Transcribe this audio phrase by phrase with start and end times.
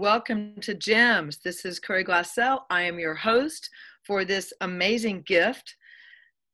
[0.00, 1.38] welcome to Gems.
[1.38, 2.60] This is Corey Glassell.
[2.70, 3.68] I am your host
[4.04, 5.74] for this amazing gift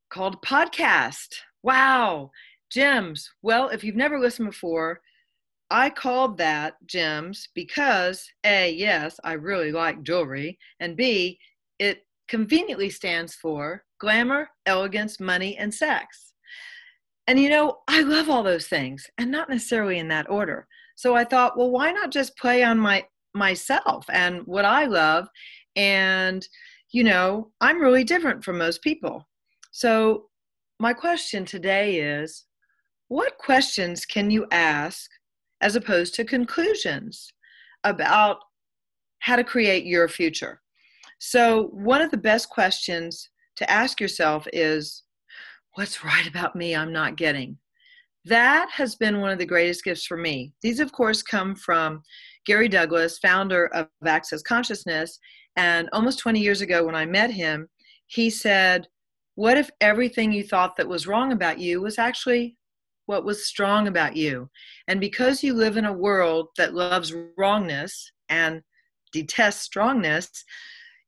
[0.09, 1.35] called podcast.
[1.63, 2.31] Wow,
[2.73, 3.29] Gems.
[3.43, 5.03] Well, if you've never listened before,
[5.71, 11.39] I called that Gems because A, yes, I really like jewelry, and B,
[11.79, 16.30] it conveniently stands for glamour, elegance, money, and sex.
[17.31, 20.67] And you know, I love all those things, and not necessarily in that order.
[20.97, 25.29] So I thought, well, why not just play on my myself and what I love?
[25.77, 26.45] And
[26.91, 29.29] you know, I'm really different from most people.
[29.71, 30.27] So
[30.81, 32.47] my question today is,
[33.07, 35.09] what questions can you ask
[35.61, 37.33] as opposed to conclusions
[37.85, 38.39] about
[39.21, 40.61] how to create your future?
[41.21, 45.05] So one of the best questions to ask yourself is,
[45.75, 47.59] what's right about me I'm not getting?
[48.27, 50.53] that has been one of the greatest gifts for me.
[50.63, 52.03] These, of course, come from
[52.45, 55.19] Gary Douglas, founder of Access Consciousness.
[55.57, 57.69] And almost 20 years ago, when I met him,
[58.07, 58.87] he said,
[59.37, 62.57] What if everything you thought that was wrong about you was actually
[63.07, 64.51] what was strong about you?
[64.87, 68.63] And because you live in a world that loves wrongness and
[69.13, 70.45] detests strongness,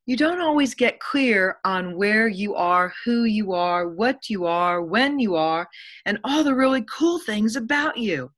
[0.06, 4.82] you don't always get clear on where you are, who you are, what you are,
[4.82, 5.68] when you are,
[6.06, 8.30] and all the really cool things about you.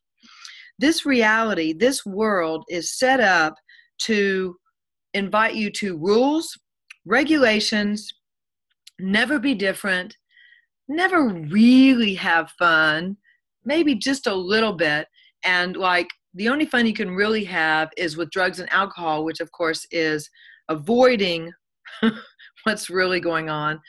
[0.79, 3.55] This reality, this world is set up
[4.01, 4.57] to
[5.15, 6.59] invite you to rules,
[7.07, 8.13] regulations,
[8.99, 10.17] never be different,
[10.89, 13.17] never really have fun,
[13.65, 15.07] maybe just a little bit.
[15.45, 19.41] And like the only fun you can really have is with drugs and alcohol, which
[19.41, 20.29] of course is
[20.69, 21.53] avoiding
[22.65, 23.81] what's really going on,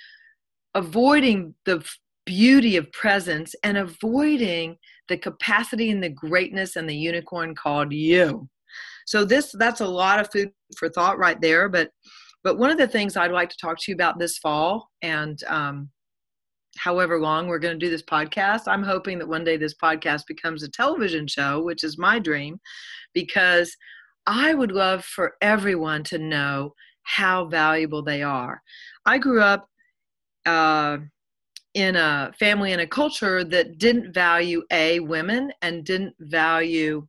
[0.73, 1.85] avoiding the
[2.25, 4.77] beauty of presence, and avoiding
[5.07, 8.49] the capacity and the greatness and the unicorn called you.
[9.05, 11.69] So this that's a lot of food for thought right there.
[11.69, 11.91] But
[12.43, 15.41] but one of the things I'd like to talk to you about this fall and
[15.45, 15.89] um,
[16.77, 18.61] however long we're going to do this podcast.
[18.67, 22.59] I'm hoping that one day this podcast becomes a television show, which is my dream,
[23.13, 23.75] because
[24.27, 28.61] I would love for everyone to know how valuable they are.
[29.05, 29.69] I grew up
[30.45, 30.97] uh,
[31.73, 37.07] in a family and a culture that didn't value A, women, and didn't value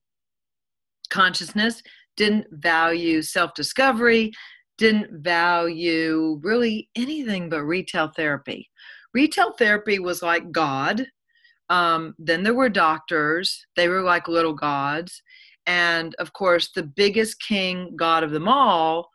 [1.09, 1.82] consciousness,
[2.16, 4.33] didn't value self discovery,
[4.77, 8.69] didn't value really anything but retail therapy.
[9.15, 11.06] Retail therapy was like God.
[11.69, 15.22] Um, then there were doctors, they were like little gods.
[15.66, 19.10] And of course, the biggest king god of them all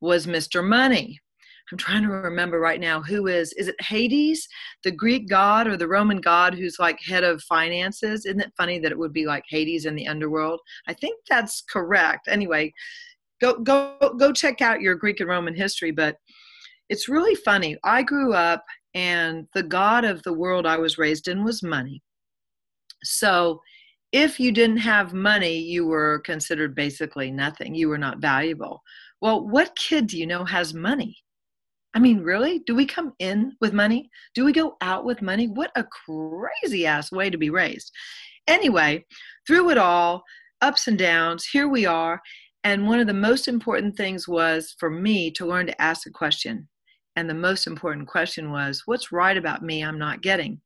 [0.00, 0.66] was Mr.
[0.66, 1.20] Money.
[1.70, 4.46] I'm trying to remember right now who is is it Hades,
[4.84, 8.26] the Greek god or the Roman god who's like head of finances?
[8.26, 10.60] Isn't it funny that it would be like Hades in the underworld?
[10.86, 12.28] I think that's correct.
[12.28, 12.72] Anyway,
[13.40, 16.16] go go go check out your Greek and Roman history, but
[16.90, 17.78] it's really funny.
[17.84, 18.62] I grew up
[18.94, 22.02] and the god of the world I was raised in was money.
[23.02, 23.60] So
[24.12, 27.74] if you didn't have money, you were considered basically nothing.
[27.74, 28.82] You were not valuable.
[29.20, 31.16] Well, what kid do you know has money?
[31.94, 32.60] I mean, really?
[32.60, 34.10] Do we come in with money?
[34.34, 35.48] Do we go out with money?
[35.48, 37.92] What a crazy ass way to be raised.
[38.46, 39.04] Anyway,
[39.46, 40.22] through it all,
[40.60, 42.20] ups and downs, here we are.
[42.64, 46.10] And one of the most important things was for me to learn to ask a
[46.10, 46.68] question.
[47.16, 50.60] And the most important question was, what's right about me I'm not getting?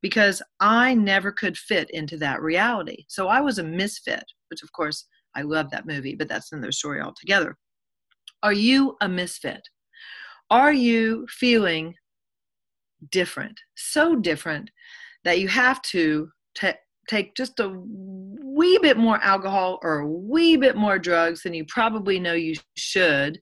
[0.00, 3.04] Because I never could fit into that reality.
[3.08, 6.72] So I was a misfit, which of course I love that movie, but that's another
[6.72, 7.56] story altogether.
[8.42, 9.62] Are you a misfit?
[10.50, 11.94] Are you feeling
[13.10, 13.58] different?
[13.76, 14.70] So different
[15.24, 16.72] that you have to t-
[17.08, 21.64] take just a wee bit more alcohol or a wee bit more drugs than you
[21.66, 23.40] probably know you should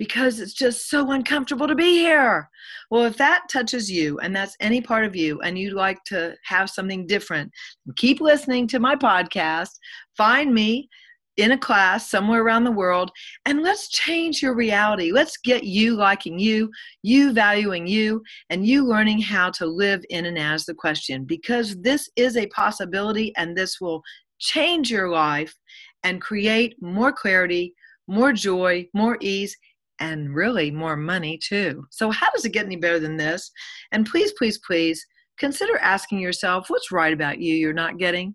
[0.00, 2.48] because it's just so uncomfortable to be here.
[2.90, 6.34] Well, if that touches you and that's any part of you and you'd like to
[6.46, 7.52] have something different,
[7.96, 9.68] keep listening to my podcast.
[10.16, 10.88] Find me
[11.36, 13.10] in a class somewhere around the world
[13.44, 15.12] and let's change your reality.
[15.12, 16.70] Let's get you liking you,
[17.02, 21.76] you valuing you, and you learning how to live in and as the question because
[21.82, 24.00] this is a possibility and this will
[24.38, 25.54] change your life
[26.04, 27.74] and create more clarity,
[28.08, 29.54] more joy, more ease.
[30.00, 31.86] And really more money too.
[31.90, 33.50] So, how does it get any better than this?
[33.92, 35.06] And please, please, please
[35.38, 38.34] consider asking yourself what's right about you you're not getting?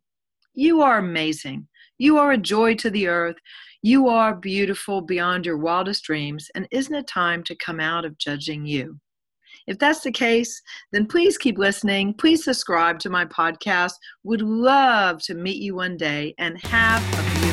[0.54, 1.68] You are amazing.
[1.98, 3.38] You are a joy to the earth.
[3.82, 8.18] You are beautiful beyond your wildest dreams, and isn't it time to come out of
[8.18, 9.00] judging you?
[9.68, 10.62] If that's the case,
[10.92, 12.14] then please keep listening.
[12.14, 13.94] Please subscribe to my podcast.
[14.24, 17.45] Would love to meet you one day and have a